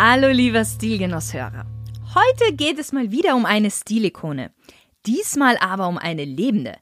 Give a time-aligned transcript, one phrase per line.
[0.00, 1.66] Hallo lieber Stilgenusshörer.
[2.14, 4.52] Heute geht es mal wieder um eine Stilikone.
[5.06, 6.76] Diesmal aber um eine lebende.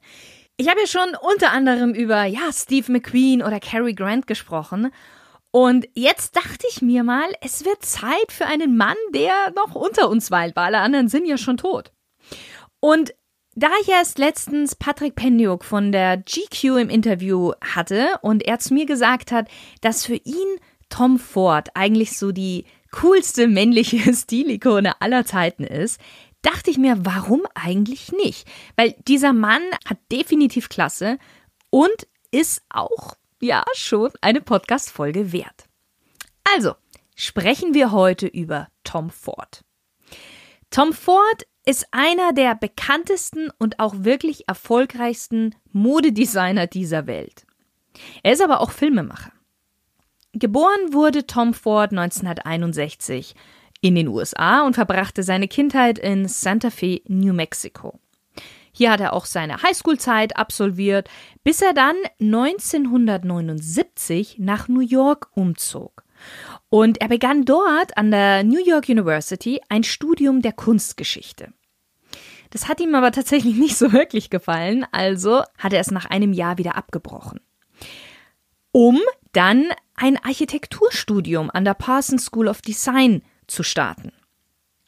[0.55, 4.91] Ich habe ja schon unter anderem über ja, Steve McQueen oder Cary Grant gesprochen.
[5.49, 10.11] Und jetzt dachte ich mir mal, es wird Zeit für einen Mann, der noch unter
[10.11, 11.91] uns weilt, weil alle anderen sind ja schon tot.
[12.79, 13.15] Und
[13.55, 18.75] da ich erst letztens Patrick Pendiuk von der GQ im Interview hatte und er zu
[18.75, 19.47] mir gesagt hat,
[19.81, 20.59] dass für ihn
[20.89, 25.99] Tom Ford eigentlich so die coolste männliche Stilikone aller Zeiten ist,
[26.41, 28.47] dachte ich mir, warum eigentlich nicht?
[28.75, 31.17] Weil dieser Mann hat definitiv Klasse
[31.69, 35.65] und ist auch, ja, schon eine Podcast-Folge wert.
[36.55, 36.75] Also,
[37.15, 39.63] sprechen wir heute über Tom Ford.
[40.69, 47.45] Tom Ford ist einer der bekanntesten und auch wirklich erfolgreichsten Modedesigner dieser Welt.
[48.23, 49.31] Er ist aber auch Filmemacher.
[50.39, 53.33] Geboren wurde Tom Ford 1961
[53.81, 57.99] in den USA und verbrachte seine Kindheit in Santa Fe, New Mexico.
[58.71, 61.09] Hier hat er auch seine Highschool-Zeit absolviert,
[61.43, 66.03] bis er dann 1979 nach New York umzog.
[66.69, 71.51] Und er begann dort an der New York University ein Studium der Kunstgeschichte.
[72.51, 76.31] Das hat ihm aber tatsächlich nicht so wirklich gefallen, also hat er es nach einem
[76.31, 77.39] Jahr wieder abgebrochen.
[78.71, 78.99] Um
[79.31, 79.65] dann
[79.95, 84.11] ein Architekturstudium an der Parsons School of Design zu starten.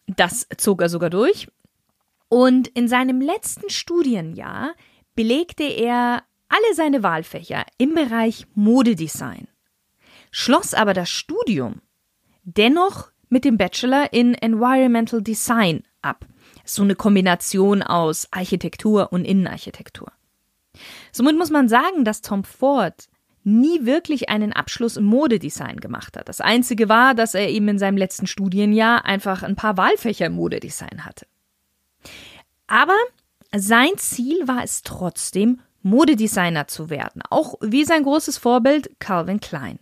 [0.08, 1.47] Das zog er sogar durch.
[2.30, 4.73] Und in seinem letzten Studienjahr
[5.16, 9.47] belegte er alle seine Wahlfächer im Bereich Modedesign,
[10.31, 11.81] schloss aber das Studium
[12.44, 16.25] dennoch mit dem Bachelor in Environmental Design ab.
[16.66, 20.11] So eine Kombination aus Architektur und Innenarchitektur.
[21.11, 23.07] Somit muss man sagen, dass Tom Ford
[23.44, 26.29] nie wirklich einen Abschluss im Modedesign gemacht hat.
[26.29, 30.33] Das Einzige war, dass er eben in seinem letzten Studienjahr einfach ein paar Wahlfächer im
[30.33, 31.25] Modedesign hatte.
[32.67, 32.97] Aber
[33.55, 39.79] sein Ziel war es trotzdem, Modedesigner zu werden, auch wie sein großes Vorbild Calvin Klein.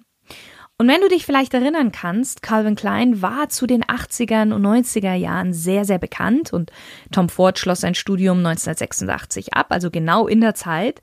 [0.79, 5.15] Und wenn du dich vielleicht erinnern kannst, Calvin Klein war zu den 80er und 90er
[5.15, 6.71] Jahren sehr, sehr bekannt und
[7.11, 11.01] Tom Ford schloss sein Studium 1986 ab, also genau in der Zeit.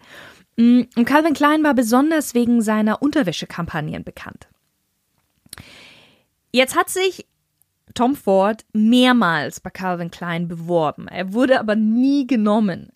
[0.56, 4.48] Mm, und Calvin Klein war besonders wegen seiner Unterwäschekampagnen bekannt.
[6.52, 7.26] Jetzt hat sich
[7.94, 11.08] Tom Ford mehrmals bei Calvin Klein beworben.
[11.08, 12.90] Er wurde aber nie genommen.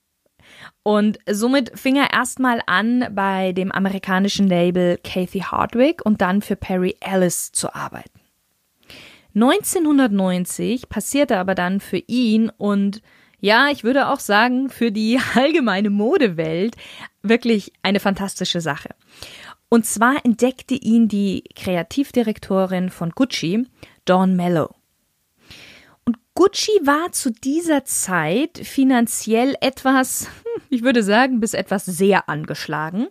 [0.82, 6.56] Und somit fing er erstmal an, bei dem amerikanischen Label Kathy Hardwick und dann für
[6.56, 8.20] Perry Ellis zu arbeiten.
[9.34, 13.02] 1990 passierte aber dann für ihn und
[13.40, 16.76] ja, ich würde auch sagen, für die allgemeine Modewelt
[17.22, 18.90] wirklich eine fantastische Sache.
[19.68, 23.66] Und zwar entdeckte ihn die Kreativdirektorin von Gucci,
[24.04, 24.74] Dawn Mello.
[26.06, 32.30] Und Gucci war zu dieser Zeit finanziell etwas, hm, ich würde sagen, bis etwas sehr
[32.30, 33.08] angeschlagen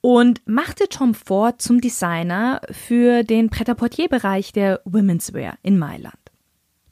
[0.00, 6.14] und machte Tom Ford zum Designer für den Pret-à-Porter-Bereich der Women's Wear in Mailand.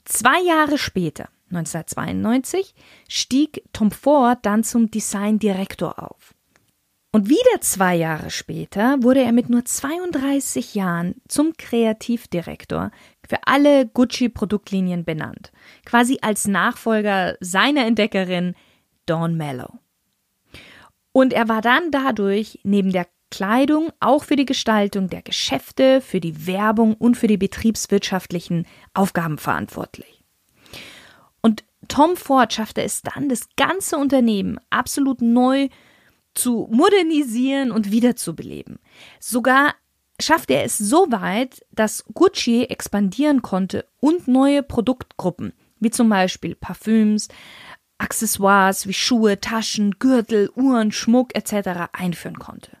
[0.03, 2.73] Zwei Jahre später, 1992
[3.07, 6.33] stieg Tom Ford dann zum Designdirektor auf.
[7.13, 12.91] Und wieder zwei Jahre später wurde er mit nur 32 Jahren zum Kreativdirektor
[13.27, 15.51] für alle Gucci-Produktlinien benannt,
[15.85, 18.55] quasi als Nachfolger seiner Entdeckerin
[19.05, 19.79] Dawn Mello.
[21.11, 26.21] Und er war dann dadurch neben der Kleidung auch für die Gestaltung der Geschäfte, für
[26.21, 30.20] die Werbung und für die betriebswirtschaftlichen Aufgaben verantwortlich.
[31.87, 35.69] Tom Ford schaffte es dann, das ganze Unternehmen absolut neu
[36.33, 38.79] zu modernisieren und wiederzubeleben.
[39.19, 39.75] Sogar
[40.19, 46.55] schaffte er es so weit, dass Gucci expandieren konnte und neue Produktgruppen, wie zum Beispiel
[46.55, 47.27] Parfüms,
[47.97, 51.89] Accessoires wie Schuhe, Taschen, Gürtel, Uhren, Schmuck etc.
[51.93, 52.77] einführen konnte.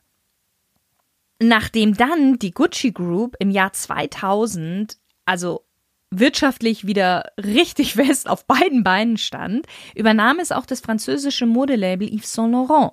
[1.39, 5.65] Nachdem dann die Gucci Group im Jahr 2000, also
[6.11, 9.65] wirtschaftlich wieder richtig fest auf beiden Beinen stand,
[9.95, 12.91] übernahm es auch das französische Modelabel Yves Saint Laurent.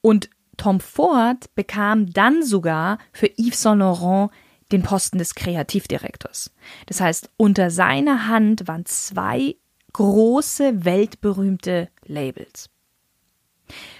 [0.00, 4.30] Und Tom Ford bekam dann sogar für Yves Saint Laurent
[4.72, 6.52] den Posten des Kreativdirektors.
[6.86, 9.56] Das heißt, unter seiner Hand waren zwei
[9.92, 12.70] große, weltberühmte Labels.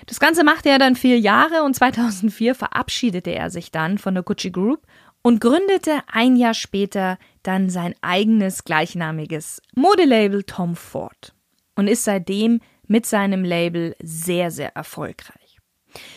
[0.07, 4.23] Das Ganze machte er dann vier Jahre und 2004 verabschiedete er sich dann von der
[4.23, 4.87] Gucci Group
[5.27, 11.35] und gründete ein Jahr später dann sein eigenes gleichnamiges Modelabel Tom Ford
[11.75, 15.59] und ist seitdem mit seinem Label sehr, sehr erfolgreich.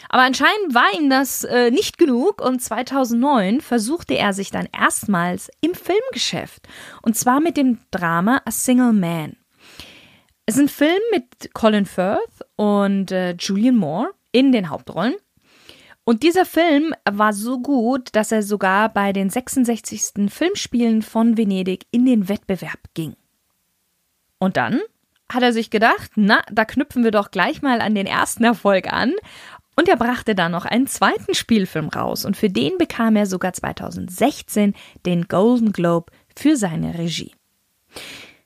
[0.10, 5.50] Aber anscheinend war ihm das äh, nicht genug und 2009 versuchte er sich dann erstmals
[5.60, 6.68] im Filmgeschäft
[7.02, 9.38] und zwar mit dem Drama A Single Man.
[10.46, 15.16] Es ist ein Film mit Colin Firth und äh, Julian Moore in den Hauptrollen.
[16.10, 20.32] Und dieser Film war so gut, dass er sogar bei den 66.
[20.32, 23.16] Filmspielen von Venedig in den Wettbewerb ging.
[24.40, 24.82] Und dann
[25.32, 28.92] hat er sich gedacht, na, da knüpfen wir doch gleich mal an den ersten Erfolg
[28.92, 29.14] an.
[29.76, 33.54] Und er brachte dann noch einen zweiten Spielfilm raus und für den bekam er sogar
[33.54, 34.74] 2016
[35.06, 37.36] den Golden Globe für seine Regie.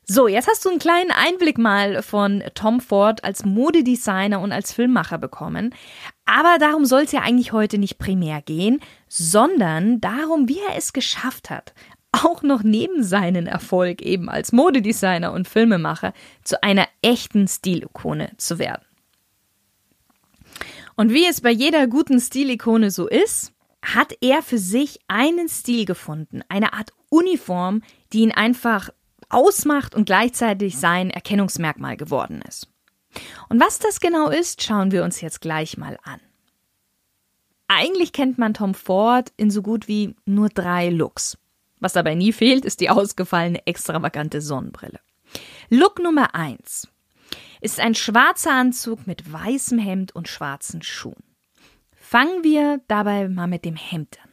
[0.06, 4.74] So, jetzt hast du einen kleinen Einblick mal von Tom Ford als Modedesigner und als
[4.74, 5.74] Filmmacher bekommen.
[6.26, 10.94] Aber darum soll es ja eigentlich heute nicht primär gehen, sondern darum, wie er es
[10.94, 11.74] geschafft hat,
[12.12, 18.60] auch noch neben seinen Erfolg eben als Modedesigner und Filmemacher zu einer echten Stilikone zu
[18.60, 18.86] werden.
[20.96, 25.86] Und wie es bei jeder guten Stilikone so ist, hat er für sich einen Stil
[25.86, 27.82] gefunden, eine Art Uniform,
[28.14, 28.90] die ihn einfach
[29.30, 32.73] ausmacht und gleichzeitig sein Erkennungsmerkmal geworden ist.
[33.50, 36.20] Und was das genau ist, schauen wir uns jetzt gleich mal an.
[37.68, 41.38] Eigentlich kennt man Tom Ford in so gut wie nur drei Looks.
[41.80, 45.00] Was dabei nie fehlt, ist die ausgefallene extravagante Sonnenbrille.
[45.70, 46.88] Look Nummer eins
[47.62, 51.24] ist ein schwarzer Anzug mit weißem Hemd und schwarzen Schuhen.
[51.96, 54.30] Fangen wir dabei mal mit dem Hemd an.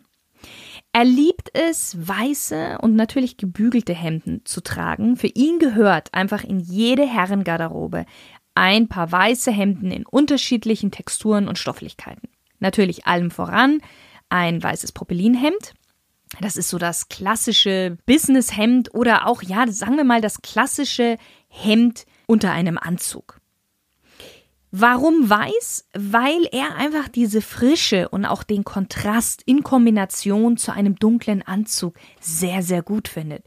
[0.92, 5.16] Er liebt es, weiße und natürlich gebügelte Hemden zu tragen.
[5.16, 8.06] Für ihn gehört einfach in jede Herrengarderobe
[8.54, 12.28] ein paar weiße Hemden in unterschiedlichen Texturen und Stofflichkeiten.
[12.58, 13.80] Natürlich allem voran
[14.28, 15.74] ein weißes Propylinhemd.
[16.40, 21.18] Das ist so das klassische Businesshemd oder auch, ja, sagen wir mal, das klassische
[21.48, 23.40] Hemd unter einem Anzug.
[24.72, 25.86] Warum weiß?
[25.94, 31.98] Weil er einfach diese Frische und auch den Kontrast in Kombination zu einem dunklen Anzug
[32.20, 33.44] sehr, sehr gut findet.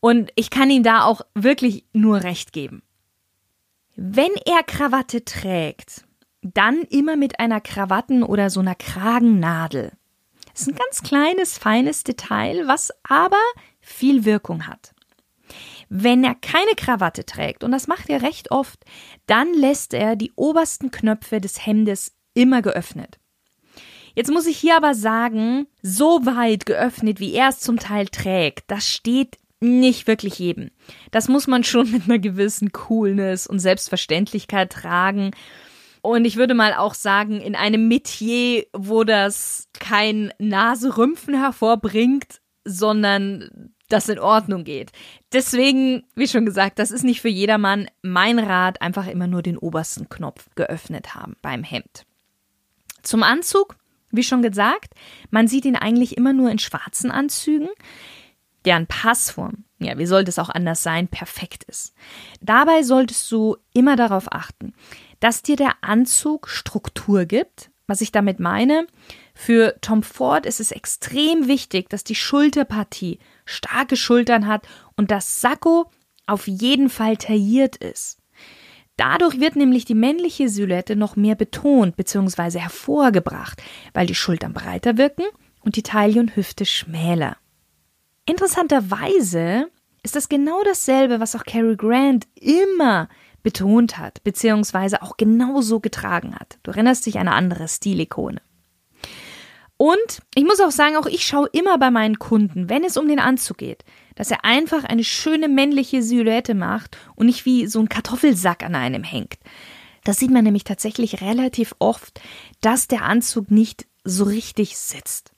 [0.00, 2.82] Und ich kann ihm da auch wirklich nur recht geben.
[4.00, 6.04] Wenn er Krawatte trägt,
[6.42, 9.90] dann immer mit einer Krawatten- oder so einer Kragennadel.
[10.52, 13.42] Das ist ein ganz kleines, feines Detail, was aber
[13.80, 14.94] viel Wirkung hat.
[15.88, 18.84] Wenn er keine Krawatte trägt, und das macht er recht oft,
[19.26, 23.18] dann lässt er die obersten Knöpfe des Hemdes immer geöffnet.
[24.14, 28.70] Jetzt muss ich hier aber sagen, so weit geöffnet, wie er es zum Teil trägt,
[28.70, 30.70] das steht nicht wirklich jedem.
[31.10, 35.32] Das muss man schon mit einer gewissen Coolness und Selbstverständlichkeit tragen.
[36.00, 43.72] Und ich würde mal auch sagen, in einem Metier, wo das kein Naserümpfen hervorbringt, sondern
[43.88, 44.92] das in Ordnung geht.
[45.32, 47.88] Deswegen, wie schon gesagt, das ist nicht für jedermann.
[48.02, 52.04] Mein Rat, einfach immer nur den obersten Knopf geöffnet haben beim Hemd.
[53.02, 53.76] Zum Anzug,
[54.10, 54.94] wie schon gesagt,
[55.30, 57.68] man sieht ihn eigentlich immer nur in schwarzen Anzügen,
[58.68, 61.94] deren Passform, ja, wie sollte es auch anders sein, perfekt ist.
[62.42, 64.74] Dabei solltest du immer darauf achten,
[65.20, 67.70] dass dir der Anzug Struktur gibt.
[67.86, 68.86] Was ich damit meine,
[69.34, 75.40] für Tom Ford ist es extrem wichtig, dass die Schulterpartie starke Schultern hat und das
[75.40, 75.90] Sakko
[76.26, 78.18] auf jeden Fall tailliert ist.
[78.98, 82.58] Dadurch wird nämlich die männliche Silhouette noch mehr betont bzw.
[82.58, 83.62] hervorgebracht,
[83.94, 85.24] weil die Schultern breiter wirken
[85.60, 87.38] und die Taille und Hüfte schmäler.
[88.28, 89.70] Interessanterweise
[90.02, 93.08] ist das genau dasselbe, was auch Cary Grant immer
[93.42, 96.58] betont hat, beziehungsweise auch genauso getragen hat.
[96.62, 98.42] Du erinnerst dich an eine andere Stilikone.
[99.78, 103.08] Und ich muss auch sagen, auch ich schaue immer bei meinen Kunden, wenn es um
[103.08, 107.80] den Anzug geht, dass er einfach eine schöne männliche Silhouette macht und nicht wie so
[107.80, 109.38] ein Kartoffelsack an einem hängt.
[110.04, 112.20] Das sieht man nämlich tatsächlich relativ oft,
[112.60, 115.32] dass der Anzug nicht so richtig sitzt.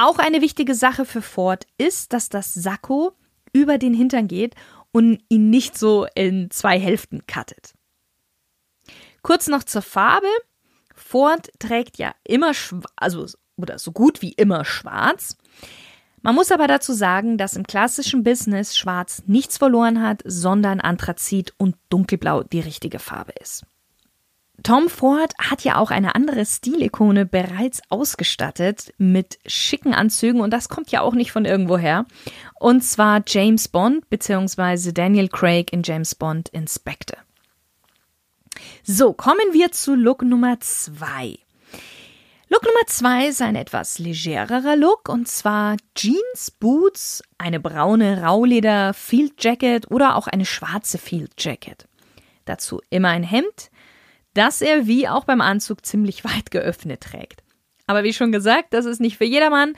[0.00, 3.16] Auch eine wichtige Sache für Ford ist, dass das Sakko
[3.52, 4.54] über den Hintern geht
[4.92, 7.74] und ihn nicht so in zwei Hälften cuttet.
[9.22, 10.28] Kurz noch zur Farbe.
[10.94, 12.52] Ford trägt ja immer,
[12.94, 13.26] also
[13.56, 15.36] oder so gut wie immer schwarz.
[16.22, 21.54] Man muss aber dazu sagen, dass im klassischen Business Schwarz nichts verloren hat, sondern Anthrazit
[21.58, 23.64] und Dunkelblau die richtige Farbe ist.
[24.62, 30.68] Tom Ford hat ja auch eine andere Stilikone bereits ausgestattet mit schicken Anzügen und das
[30.68, 32.06] kommt ja auch nicht von irgendwoher.
[32.58, 34.92] Und zwar James Bond bzw.
[34.92, 37.18] Daniel Craig in James Bond Inspector.
[38.82, 41.38] So, kommen wir zu Look Nummer zwei.
[42.48, 48.94] Look Nummer zwei ist ein etwas legererer Look und zwar Jeans, Boots, eine braune Rauleder
[48.94, 51.86] Field Jacket oder auch eine schwarze Field Jacket.
[52.46, 53.70] Dazu immer ein Hemd,
[54.38, 57.42] das er wie auch beim Anzug ziemlich weit geöffnet trägt.
[57.86, 59.72] Aber wie schon gesagt, das ist nicht für jedermann.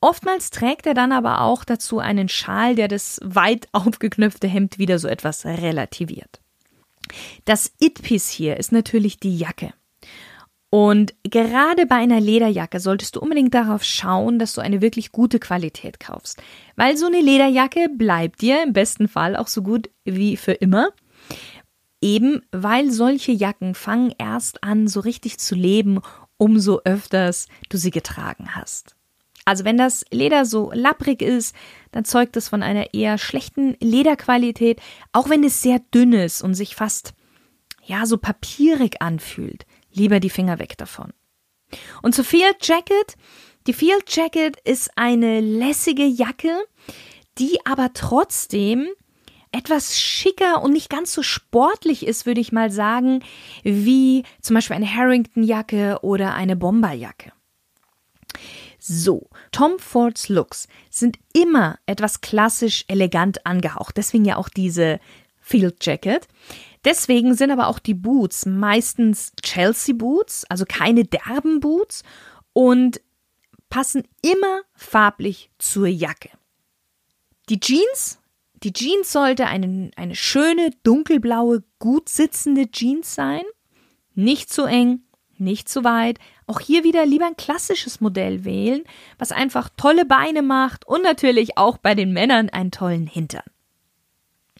[0.00, 4.98] Oftmals trägt er dann aber auch dazu einen Schal, der das weit aufgeknöpfte Hemd wieder
[4.98, 6.40] so etwas relativiert.
[7.44, 9.72] Das It-Piece hier ist natürlich die Jacke.
[10.70, 15.38] Und gerade bei einer Lederjacke solltest du unbedingt darauf schauen, dass du eine wirklich gute
[15.38, 16.42] Qualität kaufst.
[16.76, 20.90] Weil so eine Lederjacke bleibt dir im besten Fall auch so gut wie für immer.
[22.00, 26.00] Eben weil solche Jacken fangen erst an, so richtig zu leben,
[26.36, 28.94] umso öfters du sie getragen hast.
[29.44, 31.56] Also wenn das Leder so lapprig ist,
[31.90, 34.80] dann zeugt es von einer eher schlechten Lederqualität,
[35.12, 37.14] auch wenn es sehr dünn ist und sich fast
[37.82, 39.64] ja so papierig anfühlt.
[39.90, 41.12] Lieber die Finger weg davon.
[42.02, 43.16] Und zur Field Jacket.
[43.66, 46.54] Die Field Jacket ist eine lässige Jacke,
[47.38, 48.86] die aber trotzdem
[49.58, 53.24] etwas schicker und nicht ganz so sportlich ist, würde ich mal sagen,
[53.64, 57.32] wie zum Beispiel eine Harrington-Jacke oder eine Bomberjacke.
[58.78, 65.00] So, Tom Fords Looks sind immer etwas klassisch elegant angehaucht, deswegen ja auch diese
[65.40, 66.28] Field Jacket.
[66.84, 72.04] Deswegen sind aber auch die Boots meistens Chelsea Boots, also keine derben Boots
[72.52, 73.00] und
[73.68, 76.30] passen immer farblich zur Jacke.
[77.48, 78.17] Die Jeans
[78.62, 83.42] die Jeans sollte eine, eine schöne, dunkelblaue, gut sitzende Jeans sein.
[84.14, 85.02] Nicht zu eng,
[85.36, 86.18] nicht zu weit.
[86.46, 88.82] Auch hier wieder lieber ein klassisches Modell wählen,
[89.18, 93.44] was einfach tolle Beine macht und natürlich auch bei den Männern einen tollen Hintern.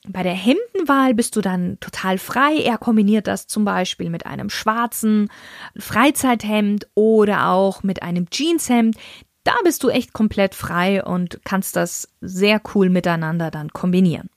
[0.07, 2.57] Bei der Hemdenwahl bist du dann total frei.
[2.57, 5.31] Er kombiniert das zum Beispiel mit einem schwarzen
[5.77, 8.97] Freizeithemd oder auch mit einem Jeanshemd.
[9.45, 14.29] Da bist du echt komplett frei und kannst das sehr cool miteinander dann kombinieren.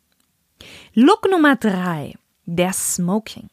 [0.94, 2.16] Look Nummer drei,
[2.46, 3.50] der Smoking.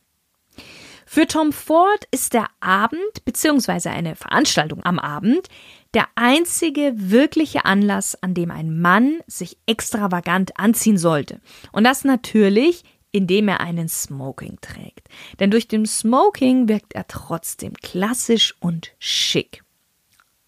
[1.07, 3.88] Für Tom Ford ist der Abend bzw.
[3.88, 5.49] eine Veranstaltung am Abend
[5.95, 11.40] der einzige wirkliche Anlass, an dem ein Mann sich extravagant anziehen sollte.
[11.73, 15.09] Und das natürlich, indem er einen Smoking trägt.
[15.40, 19.64] Denn durch den Smoking wirkt er trotzdem klassisch und schick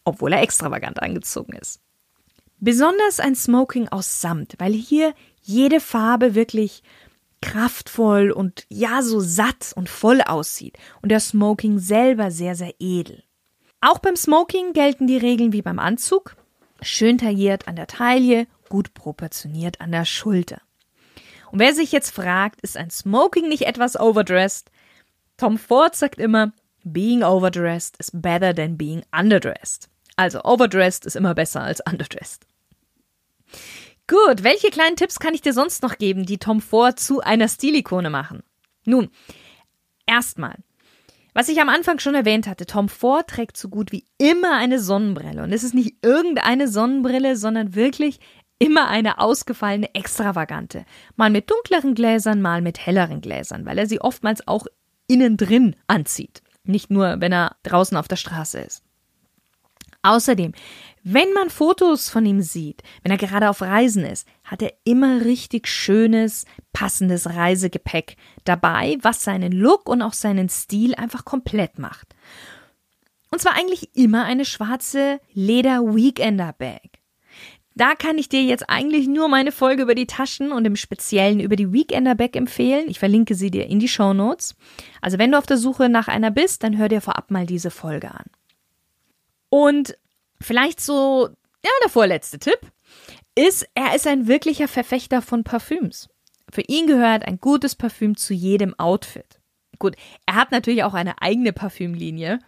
[0.04, 1.80] obwohl er extravagant angezogen ist.
[2.59, 6.83] Besonders ein Smoking aus Samt, weil hier jede Farbe wirklich
[7.40, 13.23] kraftvoll und ja so satt und voll aussieht und der Smoking selber sehr, sehr edel.
[13.80, 16.37] Auch beim Smoking gelten die Regeln wie beim Anzug.
[16.83, 20.61] Schön tailliert an der Taille, gut proportioniert an der Schulter.
[21.50, 24.71] Und wer sich jetzt fragt, ist ein Smoking nicht etwas overdressed?
[25.37, 26.52] Tom Ford sagt immer,
[26.85, 29.89] being overdressed is better than being underdressed.
[30.17, 32.47] Also overdressed ist immer besser als underdressed.
[34.07, 37.49] Gut, welche kleinen Tipps kann ich dir sonst noch geben, die Tom Ford zu einer
[37.49, 38.43] Stilikone machen?
[38.85, 39.09] Nun,
[40.07, 40.57] erstmal,
[41.33, 44.81] was ich am Anfang schon erwähnt hatte, Tom Ford trägt so gut wie immer eine
[44.81, 45.43] Sonnenbrille.
[45.43, 48.19] Und es ist nicht irgendeine Sonnenbrille, sondern wirklich
[48.59, 50.85] immer eine ausgefallene, extravagante.
[51.17, 54.67] Mal mit dunkleren Gläsern, mal mit helleren Gläsern, weil er sie oftmals auch
[55.07, 56.43] innen drin anzieht.
[56.64, 58.83] Nicht nur, wenn er draußen auf der Straße ist.
[60.02, 60.52] Außerdem,
[61.02, 65.25] wenn man Fotos von ihm sieht, wenn er gerade auf Reisen ist, hat er immer
[65.25, 72.14] richtig schönes, passendes Reisegepäck dabei, was seinen Look und auch seinen Stil einfach komplett macht.
[73.31, 77.00] Und zwar eigentlich immer eine schwarze Leder Weekender Bag.
[77.81, 81.41] Da kann ich dir jetzt eigentlich nur meine Folge über die Taschen und im Speziellen
[81.41, 82.91] über die Weekender Bag empfehlen.
[82.91, 84.55] Ich verlinke sie dir in die Show Notes.
[85.01, 87.71] Also wenn du auf der Suche nach einer bist, dann hör dir vorab mal diese
[87.71, 88.27] Folge an.
[89.49, 89.97] Und
[90.43, 91.31] vielleicht so,
[91.65, 92.61] ja, der vorletzte Tipp
[93.35, 96.11] ist, er ist ein wirklicher Verfechter von Parfüms.
[96.53, 99.41] Für ihn gehört ein gutes Parfüm zu jedem Outfit.
[99.79, 99.97] Gut,
[100.27, 102.41] er hat natürlich auch eine eigene Parfümlinie.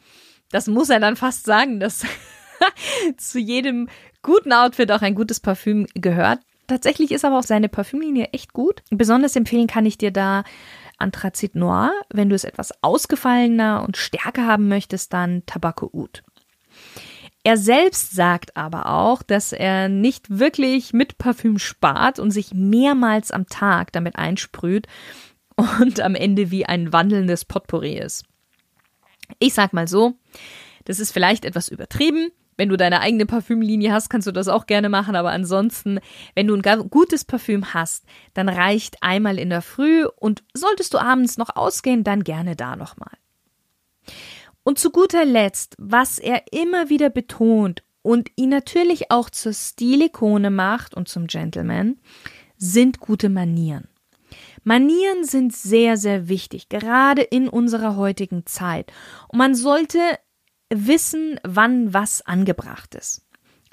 [0.51, 2.05] Das muss er dann fast sagen, dass
[3.17, 3.89] zu jedem
[4.23, 6.41] guten Outfit auch ein gutes Parfüm gehört.
[6.67, 8.83] Tatsächlich ist aber auch seine Parfümlinie echt gut.
[8.91, 10.45] Besonders empfehlen kann ich dir da
[10.99, 11.93] Anthrazit Noir.
[12.11, 16.23] Wenn du es etwas ausgefallener und stärker haben möchtest, dann Tabacco Oud.
[17.45, 23.33] Er selbst sagt aber auch, dass er nicht wirklich mit Parfüm spart und sich mehrmals
[23.33, 24.87] am Tag damit einsprüht
[25.57, 28.25] und am Ende wie ein wandelndes Potpourri ist.
[29.41, 30.15] Ich sag mal so,
[30.85, 32.31] das ist vielleicht etwas übertrieben.
[32.57, 36.01] Wenn du deine eigene Parfümlinie hast, kannst du das auch gerne machen, aber ansonsten,
[36.35, 38.05] wenn du ein gutes Parfüm hast,
[38.35, 42.77] dann reicht einmal in der Früh und solltest du abends noch ausgehen, dann gerne da
[42.77, 43.13] nochmal.
[44.65, 50.51] Und zu guter Letzt, was er immer wieder betont und ihn natürlich auch zur Stilikone
[50.51, 51.99] macht und zum Gentleman,
[52.57, 53.89] sind gute Manieren.
[54.65, 58.93] Manieren sind sehr, sehr wichtig, gerade in unserer heutigen Zeit.
[59.29, 59.99] Und man sollte
[60.75, 63.23] wissen, wann was angebracht ist.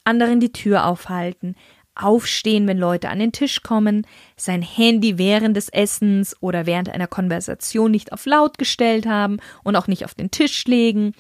[0.03, 1.55] Anderen die Tür aufhalten,
[1.95, 7.07] aufstehen, wenn Leute an den Tisch kommen, sein Handy während des Essens oder während einer
[7.07, 11.13] Konversation nicht auf laut gestellt haben und auch nicht auf den Tisch legen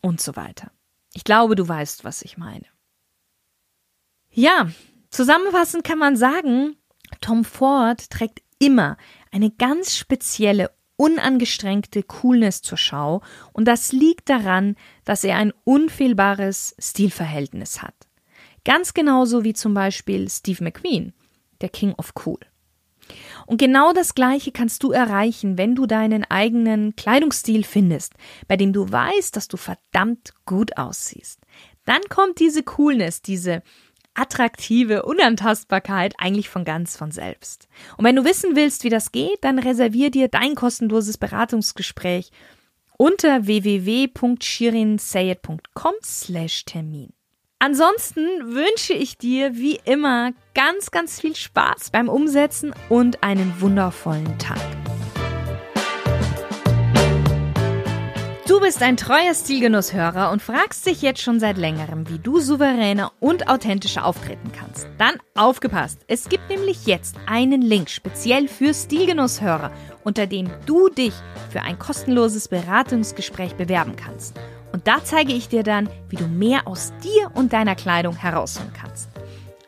[0.00, 0.70] und so weiter.
[1.14, 2.66] Ich glaube, du weißt, was ich meine.
[4.30, 4.68] Ja,
[5.10, 6.76] zusammenfassend kann man sagen,
[7.20, 8.96] Tom Ford trägt immer
[9.30, 13.22] eine ganz spezielle, unangestrengte Coolness zur Schau
[13.52, 17.94] und das liegt daran, dass er ein unfehlbares Stilverhältnis hat.
[18.64, 21.12] Ganz genauso wie zum Beispiel Steve McQueen,
[21.60, 22.38] der King of Cool.
[23.46, 28.14] Und genau das Gleiche kannst du erreichen, wenn du deinen eigenen Kleidungsstil findest,
[28.48, 31.40] bei dem du weißt, dass du verdammt gut aussiehst.
[31.84, 33.62] Dann kommt diese Coolness, diese
[34.14, 37.68] attraktive Unantastbarkeit eigentlich von ganz von selbst.
[37.96, 42.30] Und wenn du wissen willst, wie das geht, dann reservier dir dein kostenloses Beratungsgespräch
[42.96, 47.12] unter www.shirinsayed.com slash Termin.
[47.58, 54.38] Ansonsten wünsche ich dir wie immer ganz, ganz viel Spaß beim Umsetzen und einen wundervollen
[54.38, 54.60] Tag.
[58.46, 63.10] Du bist ein treuer Stilgenusshörer und fragst dich jetzt schon seit längerem, wie du souveräner
[63.18, 64.86] und authentischer auftreten kannst.
[64.98, 66.00] Dann aufgepasst!
[66.08, 69.70] Es gibt nämlich jetzt einen Link speziell für Stilgenusshörer,
[70.04, 71.14] unter dem du dich
[71.48, 74.38] für ein kostenloses Beratungsgespräch bewerben kannst.
[74.72, 78.74] Und da zeige ich dir dann, wie du mehr aus dir und deiner Kleidung herausholen
[78.78, 79.08] kannst.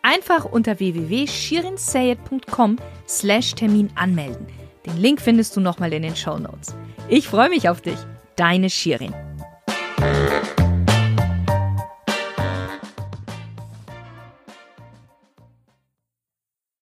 [0.02, 2.76] Einfach unter www.shirinsayed.com
[3.08, 4.47] slash Termin anmelden.
[4.84, 6.75] Den Link findest du nochmal in den Show Notes.
[7.08, 7.97] Ich freue mich auf dich.
[8.36, 9.25] Deine Shirin.